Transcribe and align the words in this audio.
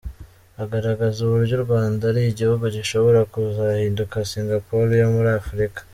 Agaragaza 0.63 1.17
uburyo 1.21 1.53
u 1.57 1.63
Rwanda 1.65 2.01
ari 2.11 2.21
igihugu 2.31 2.63
gishobora 2.75 3.19
kuzahinduka 3.33 4.27
Singapore 4.31 4.91
yo 5.01 5.07
muri 5.15 5.29
Afurika. 5.41 5.79